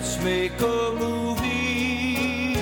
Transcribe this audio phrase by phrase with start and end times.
[0.00, 2.56] Let's make a movie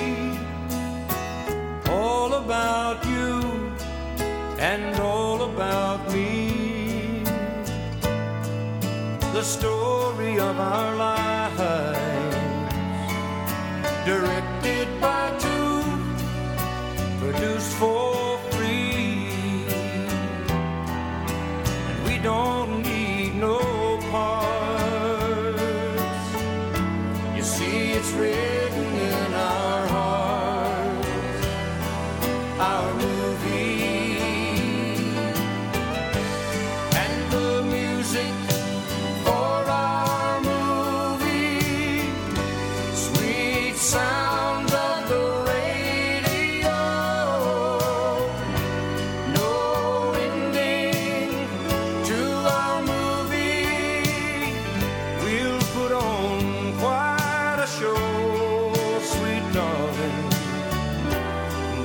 [1.87, 3.71] all about you
[4.57, 7.21] and all about me.
[9.33, 11.16] The story of our lives,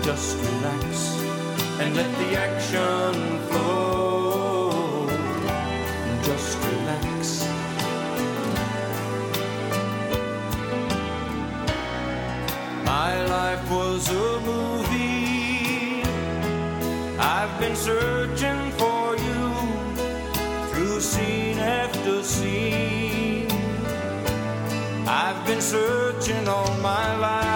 [0.04, 1.16] Just relax
[1.78, 5.06] and let the action flow.
[6.24, 7.46] Just relax.
[12.84, 16.02] My life was a movie.
[17.20, 19.42] I've been searching for you
[20.70, 23.48] through scene after scene.
[25.06, 27.51] I've been searching all my life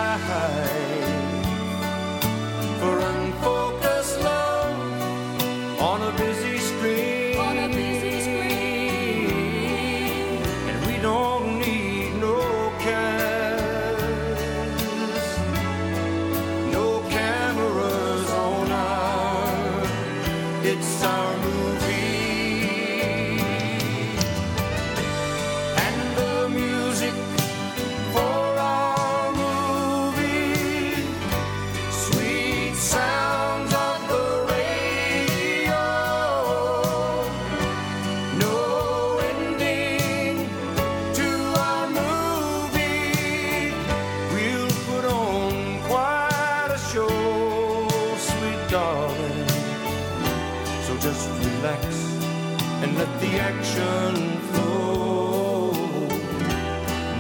[53.57, 55.73] let flow.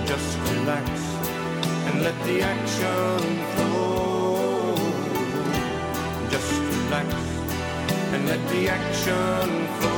[0.04, 0.88] Just relax
[1.86, 3.20] and let the action
[3.52, 4.74] flow.
[6.30, 7.08] Just relax
[8.12, 9.95] and let the action flow.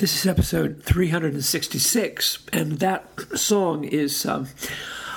[0.00, 4.48] This is episode 366, and that song is, um,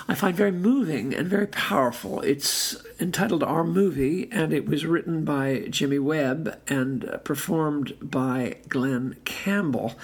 [0.09, 2.19] I find, very moving and very powerful.
[2.19, 8.57] It's entitled Our Movie, and it was written by Jimmy Webb and uh, performed by
[8.67, 9.95] Glen Campbell.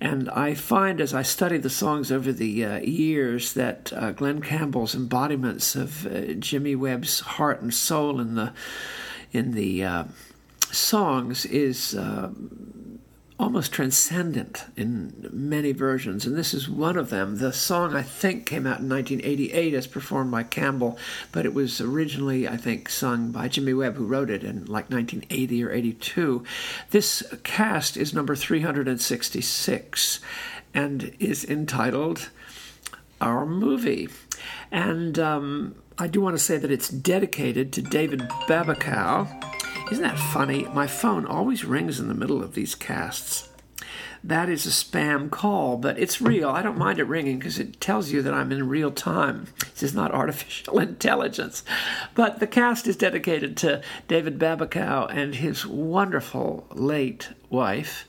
[0.00, 4.40] And I find as I study the songs over the uh, years that uh, Glen
[4.40, 8.52] Campbell's embodiments of uh, Jimmy Webb's heart and soul in the
[9.30, 10.04] in the uh,
[10.72, 11.96] songs is.
[13.36, 17.38] Almost transcendent in many versions, and this is one of them.
[17.38, 20.96] The song, I think, came out in 1988 as performed by Campbell,
[21.32, 24.88] but it was originally, I think, sung by Jimmy Webb, who wrote it in like
[24.88, 26.44] 1980 or 82.
[26.90, 30.20] This cast is number 366
[30.72, 32.30] and is entitled
[33.20, 34.10] Our Movie.
[34.70, 39.53] And um, I do want to say that it's dedicated to David Babikow.
[39.90, 40.64] Isn't that funny?
[40.72, 43.48] My phone always rings in the middle of these casts.
[44.24, 46.48] That is a spam call, but it's real.
[46.48, 49.48] I don't mind it ringing because it tells you that I'm in real time.
[49.74, 51.62] This is not artificial intelligence.
[52.14, 58.06] But the cast is dedicated to David Babikow and his wonderful late wife,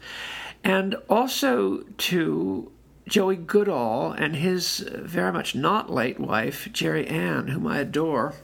[0.63, 2.71] and also to
[3.07, 8.35] Joey Goodall and his very much not late wife, Jerry Ann, whom I adore.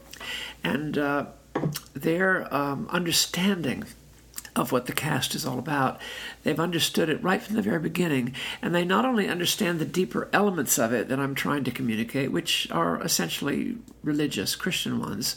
[0.62, 1.26] And uh,
[1.94, 3.84] their um, understanding
[4.54, 5.98] of what the cast is all about.
[6.42, 10.28] They've understood it right from the very beginning, and they not only understand the deeper
[10.32, 15.36] elements of it that I'm trying to communicate, which are essentially religious Christian ones,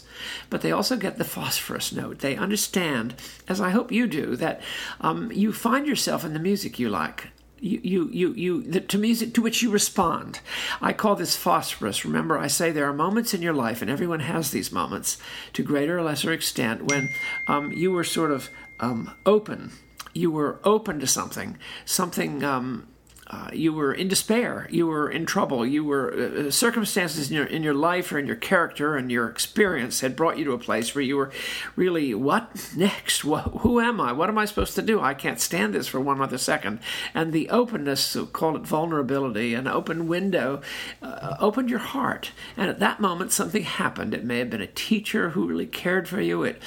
[0.50, 2.18] but they also get the phosphorus note.
[2.18, 3.14] They understand,
[3.48, 4.60] as I hope you do, that
[5.00, 7.28] um, you find yourself in the music you like
[7.60, 10.40] you, you, you, you the, to music to which you respond.
[10.80, 12.04] I call this phosphorus.
[12.04, 15.18] Remember, I say there are moments in your life, and everyone has these moments
[15.54, 17.08] to greater or lesser extent when
[17.48, 18.50] um, you were sort of
[18.80, 19.72] um, open.
[20.12, 22.86] You were open to something, something um,
[23.28, 27.36] uh, you were in despair, you were in trouble, you were uh, uh, circumstances in
[27.36, 30.52] your in your life or in your character and your experience had brought you to
[30.52, 31.32] a place where you were
[31.74, 33.24] really what next?
[33.24, 34.12] What, who am I?
[34.12, 35.00] What am I supposed to do?
[35.00, 36.78] I can't stand this for one other second.
[37.14, 40.60] And the openness, call it vulnerability, an open window,
[41.02, 42.30] uh, opened your heart.
[42.56, 44.14] And at that moment, something happened.
[44.14, 46.44] It may have been a teacher who really cared for you.
[46.44, 46.62] It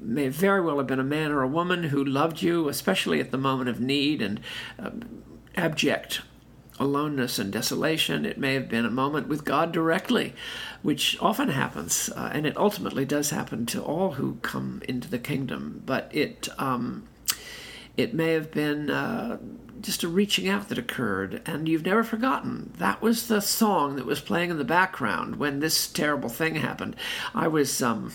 [0.00, 3.30] may very well have been a man or a woman who loved you, especially at
[3.30, 4.40] the moment of need and.
[4.78, 5.22] Um,
[5.56, 6.22] abject
[6.78, 8.24] aloneness and desolation.
[8.24, 10.34] It may have been a moment with God directly,
[10.82, 15.18] which often happens, uh, and it ultimately does happen to all who come into the
[15.18, 15.82] kingdom.
[15.86, 17.08] But it um,
[17.96, 19.38] it may have been uh,
[19.80, 22.72] just a reaching out that occurred, and you've never forgotten.
[22.78, 26.96] That was the song that was playing in the background when this terrible thing happened.
[27.34, 27.82] I was.
[27.82, 28.12] Um,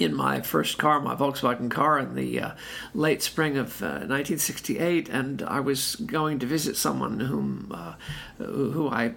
[0.00, 2.50] in my first car, my Volkswagen car, in the uh,
[2.94, 7.94] late spring of uh, 1968, and I was going to visit someone whom uh,
[8.38, 9.14] who I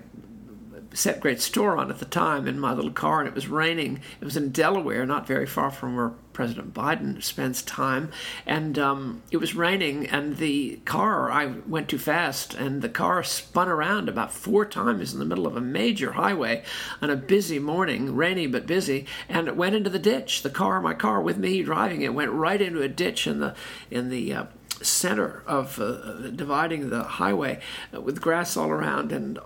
[0.94, 4.01] set great store on at the time in my little car, and it was raining.
[4.22, 8.12] It was in Delaware, not very far from where President Biden spends time,
[8.45, 13.24] and um, it was raining, and the car I went too fast, and the car
[13.24, 16.63] spun around about four times in the middle of a major highway
[17.01, 20.42] on a busy morning, rainy but busy, and it went into the ditch.
[20.42, 23.56] The car, my car with me driving it, went right into a ditch in the
[23.92, 24.45] in the uh,
[24.81, 27.59] center of uh, dividing the highway
[27.93, 29.37] uh, with grass all around, and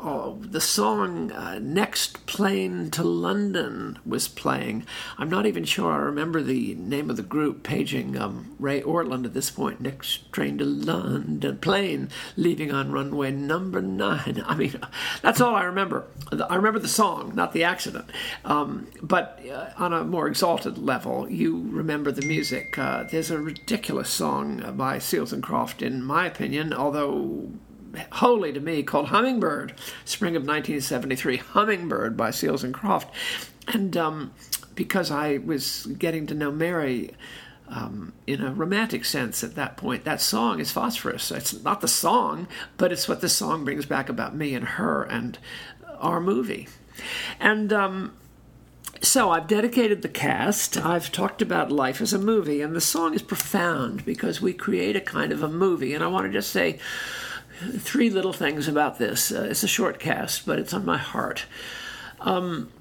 [0.51, 4.85] the song uh, "Next Plane to London" was playing.
[5.17, 9.25] I'm not even sure I remember the name of the group paging um, Ray Ortlund
[9.25, 9.81] at this point.
[9.81, 14.43] Next train to London, plane leaving on runway number nine.
[14.47, 14.79] I mean,
[15.21, 16.05] that's all I remember.
[16.49, 18.09] I remember the song, not the accident.
[18.45, 22.77] Um, but uh, on a more exalted level, you remember the music.
[22.77, 27.49] Uh, there's a ridiculous song by Seals and Crofts, in my opinion, although
[28.11, 29.73] wholly to me, called Hummingbird,
[30.05, 31.37] spring of 1973.
[31.37, 33.09] Hummingbird by Seals and Crofts.
[33.67, 34.31] And um,
[34.75, 37.15] because I was getting to know Mary
[37.67, 41.31] um, in a romantic sense at that point, that song is phosphorus.
[41.31, 42.47] It's not the song,
[42.77, 45.39] but it's what the song brings back about me and her and
[45.97, 46.67] our movie.
[47.39, 48.13] And um,
[49.01, 50.77] so I've dedicated the cast.
[50.77, 54.95] I've talked about life as a movie, and the song is profound because we create
[54.95, 55.93] a kind of a movie.
[55.93, 56.79] And I want to just say
[57.79, 59.31] three little things about this.
[59.31, 61.45] Uh, it's a short cast, but it's on my heart.
[62.19, 62.71] Um,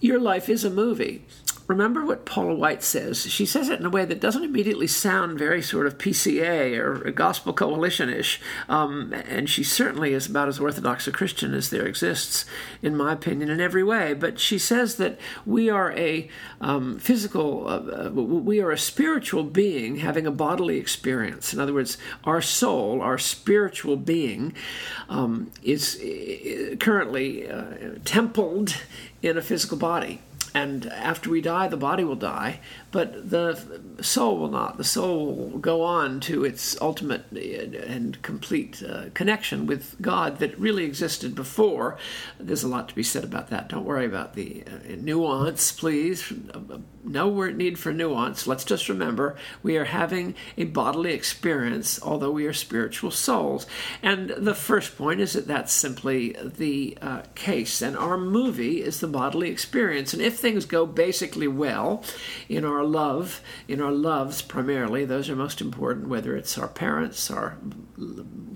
[0.00, 1.24] your life is a movie
[1.70, 3.30] remember what Paula White says.
[3.30, 7.10] She says it in a way that doesn't immediately sound very sort of PCA or
[7.12, 8.40] Gospel Coalition ish.
[8.68, 12.44] Um, and she certainly is about as orthodox a Christian as there exists,
[12.82, 14.14] in my opinion, in every way.
[14.14, 16.28] But she says that we are a
[16.60, 21.54] um, physical, uh, we are a spiritual being having a bodily experience.
[21.54, 24.54] In other words, our soul, our spiritual being,
[25.08, 28.74] um, is uh, currently uh, templed
[29.22, 30.20] in a physical body
[30.54, 34.76] and after we die, the body will die, but the soul will not.
[34.76, 40.58] The soul will go on to its ultimate and complete uh, connection with God that
[40.58, 41.98] really existed before.
[42.38, 43.68] There's a lot to be said about that.
[43.68, 46.32] Don't worry about the uh, nuance, please.
[47.04, 48.46] No need for nuance.
[48.46, 53.66] Let's just remember we are having a bodily experience, although we are spiritual souls.
[54.02, 57.82] And the first point is that that's simply the uh, case.
[57.82, 60.12] And our movie is the bodily experience.
[60.12, 62.04] And if things go basically well
[62.48, 67.30] in our love, in our loves primarily, those are most important, whether it's our parents,
[67.30, 67.58] our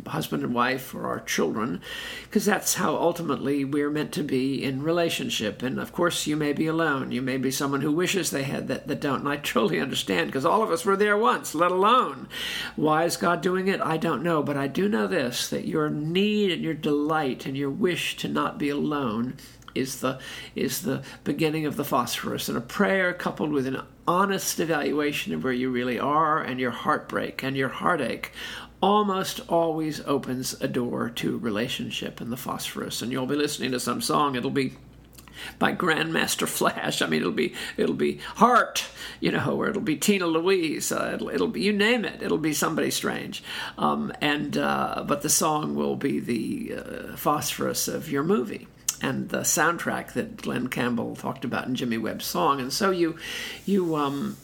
[0.06, 1.80] husband and wife, or our children,
[2.24, 5.62] because that's how ultimately we're meant to be in relationship.
[5.62, 7.10] And of course, you may be alone.
[7.10, 9.20] You may be someone who wishes they had that, that don't.
[9.20, 12.28] And I truly understand, because all of us were there once, let alone.
[12.76, 13.80] Why is God doing it?
[13.80, 14.42] I don't know.
[14.42, 18.28] But I do know this that your need and your delight and your wish to
[18.28, 19.36] not be alone
[19.74, 20.18] is the
[20.54, 25.42] is the beginning of the phosphorus and a prayer coupled with an honest evaluation of
[25.42, 28.32] where you really are and your heartbreak and your heartache
[28.82, 33.80] almost always opens a door to relationship in the phosphorus and you'll be listening to
[33.80, 34.74] some song it'll be
[35.58, 37.02] by Grandmaster Flash.
[37.02, 38.86] I mean, it'll be it'll be Heart,
[39.20, 40.92] you know, or it'll be Tina Louise.
[40.92, 42.22] Uh, it'll, it'll be you name it.
[42.22, 43.42] It'll be somebody strange,
[43.78, 48.68] um, and uh, but the song will be the uh, phosphorus of your movie
[49.04, 52.58] and the soundtrack that Glen Campbell talked about in Jimmy Webb's song.
[52.58, 53.16] And so you
[53.66, 54.38] you um,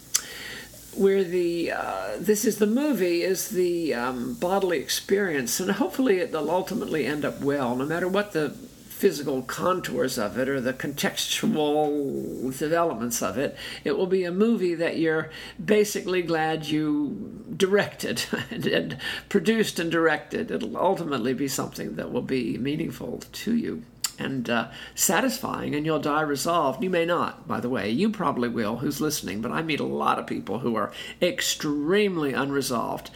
[0.94, 6.50] where the uh, this is the movie is the um, bodily experience, and hopefully it'll
[6.50, 12.58] ultimately end up well, no matter what the physical contours of it or the contextual
[12.58, 13.56] developments of it.
[13.82, 15.30] It will be a movie that you're
[15.64, 18.98] basically glad you directed and, and
[19.30, 20.50] produced and directed.
[20.50, 23.84] It'll ultimately be something that will be meaningful to you
[24.20, 26.82] and uh, satisfying, and you'll die resolved.
[26.82, 27.90] You may not, by the way.
[27.90, 32.32] You probably will, who's listening, but I meet a lot of people who are extremely
[32.32, 33.10] unresolved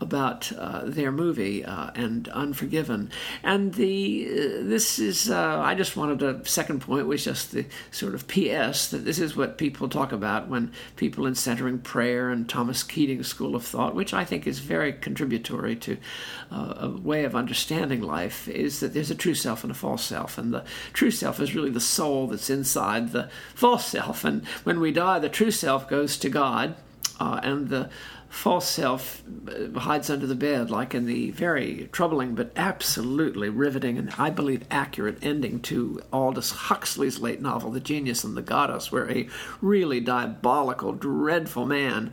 [0.00, 3.10] about uh, their movie uh, and Unforgiven.
[3.42, 7.66] And the uh, this is uh, I just wanted a second point was just the
[7.90, 8.90] sort of P.S.
[8.90, 13.28] that this is what people talk about when people in centering prayer and Thomas Keating's
[13.28, 15.98] school of thought, which I think is very contributory to
[16.50, 20.04] uh, a way of understanding life, is that there's a true self and a false
[20.04, 24.24] self, and the true self is really the soul that's inside the false self.
[24.24, 26.76] And when we die, the true self goes to God.
[27.18, 27.90] Uh, and the
[28.30, 33.98] false self uh, hides under the bed, like in the very troubling but absolutely riveting
[33.98, 38.90] and I believe accurate ending to Aldous Huxley's late novel, The Genius and the Goddess,
[38.90, 39.28] where a
[39.60, 42.12] really diabolical, dreadful man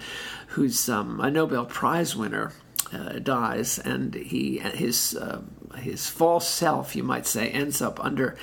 [0.50, 2.51] who's um, a Nobel Prize winner
[2.91, 5.41] uh, dies, and he his uh,
[5.77, 8.38] his false self, you might say, ends up under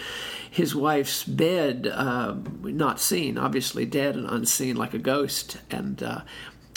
[0.51, 6.21] his wife's bed, uh, not seen, obviously dead and unseen, like a ghost, and uh,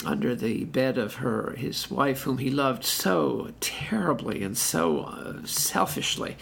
[0.04, 5.44] under the bed of her his wife whom he loved so terribly and so uh,
[5.44, 6.36] selfishly.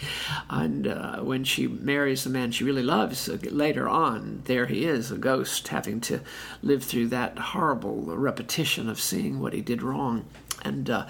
[0.49, 4.85] And uh, when she marries the man she really loves uh, later on there he
[4.85, 6.21] is a ghost having to
[6.61, 10.25] live through that horrible repetition of seeing what he did wrong
[10.63, 11.05] and uh,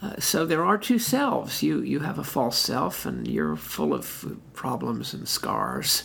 [0.00, 1.62] uh, so there are two selves.
[1.62, 6.04] You you have a false self, and you're full of problems and scars,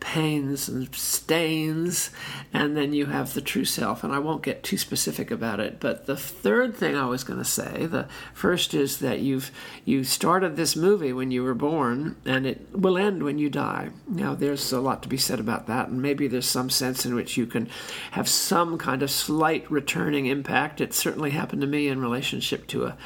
[0.00, 2.10] pains and stains,
[2.52, 4.04] and then you have the true self.
[4.04, 5.80] And I won't get too specific about it.
[5.80, 9.50] But the third thing I was going to say, the first is that you've
[9.84, 13.90] you started this movie when you were born, and it will end when you die.
[14.08, 17.14] Now there's a lot to be said about that, and maybe there's some sense in
[17.14, 17.68] which you can
[18.12, 20.80] have some kind of slight returning impact.
[20.80, 22.96] It certainly happened to me in relationship to a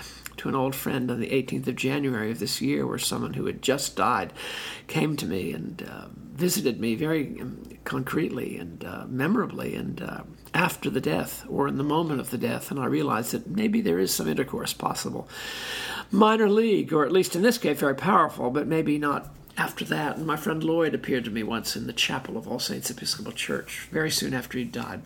[0.40, 3.44] to an old friend on the 18th of January of this year, where someone who
[3.44, 4.32] had just died
[4.86, 10.22] came to me and uh, visited me very um, concretely and uh, memorably, and uh,
[10.54, 13.82] after the death or in the moment of the death, and I realized that maybe
[13.82, 15.28] there is some intercourse possible.
[16.10, 19.28] Minor league, or at least in this case, very powerful, but maybe not
[19.58, 20.16] after that.
[20.16, 23.32] And my friend Lloyd appeared to me once in the chapel of All Saints Episcopal
[23.32, 25.02] Church, very soon after he died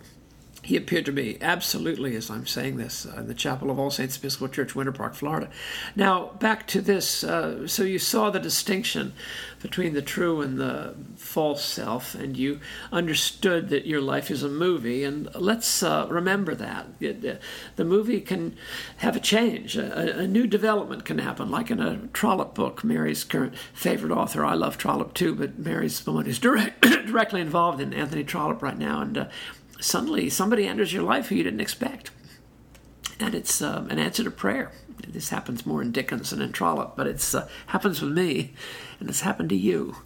[0.65, 3.91] he appeared to me absolutely as I'm saying this uh, in the chapel of All
[3.91, 5.51] Saints Episcopal Church, Winter Park, Florida.
[5.95, 7.23] Now, back to this.
[7.23, 9.13] Uh, so, you saw the distinction
[9.61, 12.61] between the true and the false self, and you
[12.93, 15.05] understood that your life is a movie.
[15.05, 16.87] And let's uh, remember that.
[16.99, 17.41] It,
[17.77, 18.57] the movie can
[18.99, 22.85] have a change, a, a, new development can happen, like in a Trollope book.
[22.85, 24.45] Mary's current favorite author.
[24.45, 28.63] I love Trollope too, but Mary's the one who's direct, directly involved in Anthony Trollope
[28.63, 29.01] right now.
[29.03, 29.29] And uh,
[29.81, 32.11] suddenly somebody enters your life who you didn't expect.
[33.21, 34.73] And it's uh, an answer to prayer.
[35.07, 38.53] This happens more in Dickens than in Trollope, but it uh, happens with me,
[38.99, 39.97] and it's happened to you.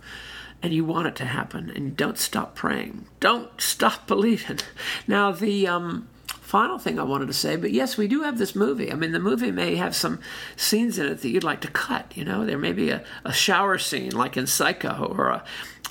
[0.61, 3.07] And you want it to happen, and don't stop praying.
[3.21, 4.59] Don't stop believing.
[5.07, 8.57] Now, the um, final thing I wanted to say, but yes, we do have this
[8.57, 8.91] movie.
[8.91, 10.19] I mean, the movie may have some
[10.57, 12.17] scenes in it that you'd like to cut.
[12.17, 15.45] You know, there may be a, a shower scene like in Psycho, or a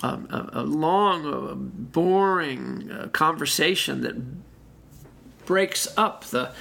[0.04, 4.16] a, a long, boring uh, conversation that
[5.46, 6.52] breaks up the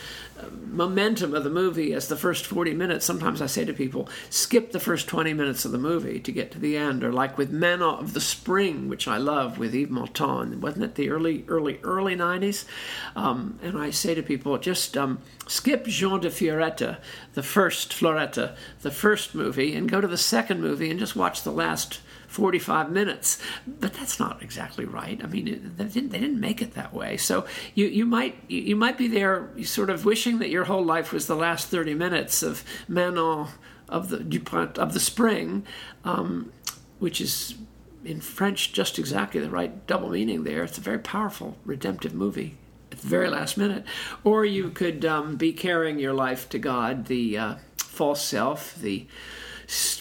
[0.66, 3.04] momentum of the movie as the first 40 minutes.
[3.04, 6.50] Sometimes I say to people, skip the first 20 minutes of the movie to get
[6.52, 7.02] to the end.
[7.02, 10.60] Or like with Manon of the Spring, which I love with Yves Montand.
[10.60, 12.64] Wasn't it the early, early, early 90s?
[13.14, 16.98] Um, and I say to people, just um, skip Jean de Florette,
[17.34, 21.42] the first Florette, the first movie, and go to the second movie and just watch
[21.42, 23.38] the last 45 minutes.
[23.66, 25.20] But that's not exactly right.
[25.22, 27.16] I mean, they didn't, they didn't make it that way.
[27.16, 31.12] So you, you might you might be there sort of wishing that your whole life
[31.12, 33.48] was the last 30 minutes of Manon
[33.88, 35.64] of the Dupont of the Spring,
[36.04, 36.52] um,
[36.98, 37.54] which is
[38.04, 40.62] in French just exactly the right double meaning there.
[40.62, 42.56] It's a very powerful redemptive movie
[42.92, 43.84] at the very last minute.
[44.24, 49.06] Or you could um, be carrying your life to God, the uh, false self, the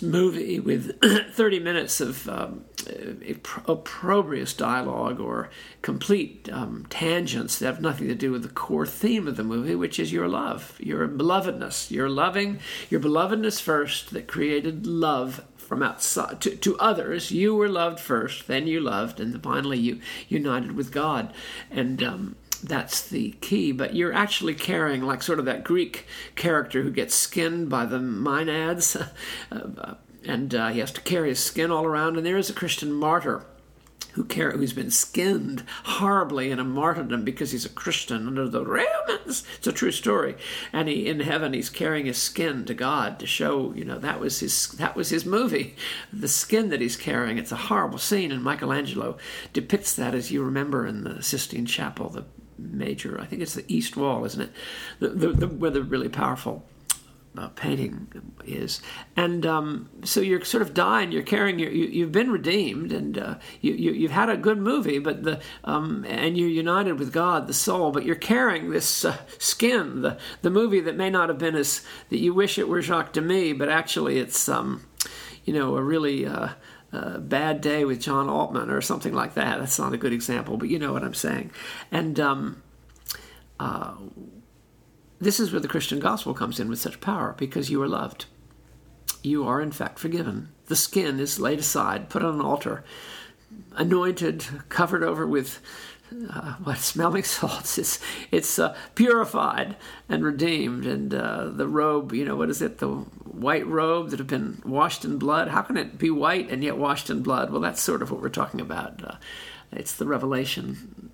[0.01, 0.99] movie with
[1.33, 2.65] 30 minutes of um,
[3.67, 5.49] opprobrious dialogue or
[5.81, 9.75] complete um, tangents that have nothing to do with the core theme of the movie,
[9.75, 15.81] which is your love, your belovedness, your loving, your belovedness first that created love from
[15.81, 17.31] outside to, to others.
[17.31, 21.33] You were loved first, then you loved, and finally you united with God.
[21.71, 22.35] And um,
[22.67, 23.71] that's the key.
[23.71, 26.05] But you're actually carrying, like sort of that Greek
[26.35, 28.95] character who gets skinned by the Maenads,
[29.51, 32.17] uh, and uh, he has to carry his skin all around.
[32.17, 33.45] And there is a Christian martyr
[34.15, 39.43] who who's been skinned horribly in a martyrdom because he's a Christian under the Romans.
[39.57, 40.35] It's a true story.
[40.71, 44.21] And he in heaven he's carrying his skin to God to show, you know, that
[44.21, 45.75] was his that was his movie.
[46.13, 47.37] The skin that he's carrying.
[47.37, 49.17] It's a horrible scene, and Michelangelo
[49.51, 52.23] depicts that as you remember in the Sistine Chapel, the
[52.57, 54.51] major I think it's the east wall, isn't it?
[54.99, 56.65] The, the, the where the really powerful
[57.37, 58.07] uh, painting
[58.45, 58.81] is.
[59.15, 61.11] And um, so you're sort of dying.
[61.11, 61.59] You're carrying.
[61.59, 65.23] Your, you, have been redeemed, and uh, you, you, have had a good movie, but
[65.23, 67.91] the um, and you're united with God, the soul.
[67.91, 71.85] But you're carrying this uh, skin, the the movie that may not have been as
[72.09, 74.85] that you wish it were Jacques Demy, but actually it's um,
[75.43, 76.25] you know a really.
[77.19, 79.59] Bad day with John Altman or something like that.
[79.59, 81.51] That's not a good example, but you know what I'm saying.
[81.91, 82.61] And um,
[83.59, 83.95] uh,
[85.19, 88.25] this is where the Christian gospel comes in with such power because you are loved.
[89.23, 90.49] You are, in fact, forgiven.
[90.67, 92.83] The skin is laid aside, put on an altar,
[93.75, 95.61] anointed, covered over with
[96.29, 97.77] uh, what smelling salts.
[97.77, 97.99] It's
[98.31, 99.75] it's uh, purified
[100.09, 102.13] and redeemed, and uh, the robe.
[102.13, 102.79] You know what is it?
[102.79, 105.49] The white robe that have been washed in blood.
[105.49, 107.51] How can it be white and yet washed in blood?
[107.51, 109.03] Well, that's sort of what we're talking about.
[109.03, 109.15] Uh,
[109.71, 111.11] it's the revelation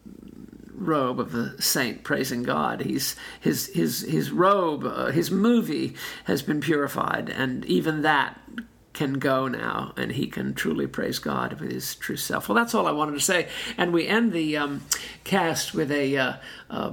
[0.82, 2.82] robe of the saint praising God.
[2.82, 8.40] He's his his his robe, uh, his movie has been purified, and even that
[8.94, 12.50] can go now, and he can truly praise God with his true self.
[12.50, 14.82] Well, that's all I wanted to say, and we end the um,
[15.24, 16.18] cast with a.
[16.18, 16.34] Uh,
[16.70, 16.92] uh,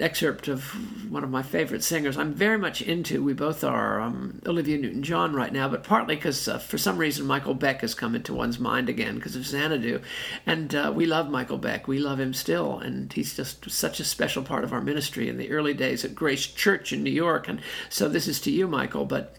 [0.00, 0.62] excerpt of
[1.10, 2.16] one of my favorite singers.
[2.16, 6.16] I'm very much into, we both are, um, Olivia Newton John right now, but partly
[6.16, 9.46] because uh, for some reason Michael Beck has come into one's mind again because of
[9.46, 10.00] Xanadu.
[10.46, 11.86] And uh, we love Michael Beck.
[11.86, 12.78] We love him still.
[12.78, 16.14] And he's just such a special part of our ministry in the early days at
[16.14, 17.48] Grace Church in New York.
[17.48, 19.04] And so this is to you, Michael.
[19.04, 19.36] But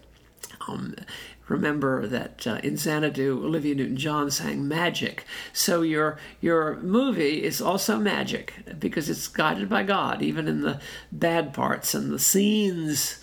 [0.68, 0.94] um,
[1.52, 5.24] remember that uh, in Xanadu, Olivia Newton-John sang magic.
[5.52, 10.80] So your your movie is also magic because it's guided by God, even in the
[11.12, 13.20] bad parts and the scenes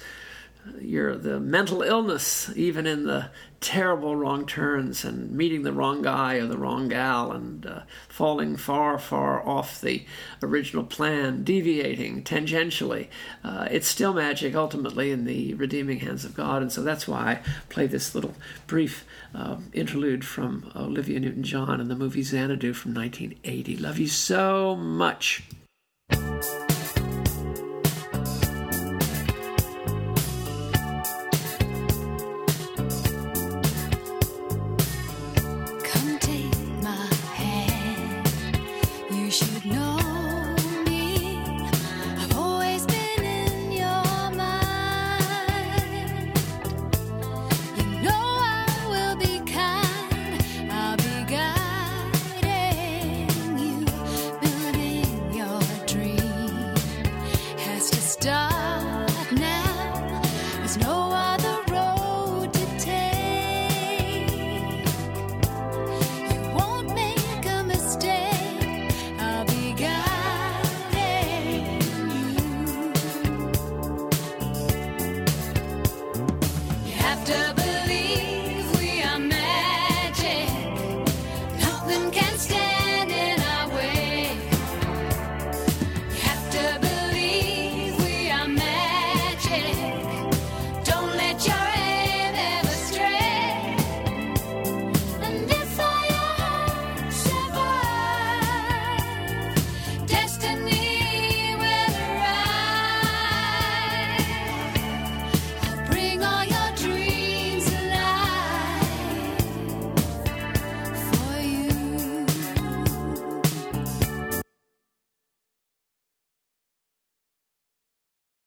[0.79, 3.29] your the mental illness, even in the
[3.61, 8.55] terrible wrong turns and meeting the wrong guy or the wrong gal and uh, falling
[8.55, 10.05] far, far off the
[10.41, 13.07] original plan, deviating tangentially.
[13.43, 17.19] Uh, it's still magic ultimately in the redeeming hands of God, and so that's why
[17.19, 18.33] I play this little
[18.67, 23.77] brief uh, interlude from Olivia Newton John in the movie Xanadu from 1980.
[23.77, 25.43] Love you so much.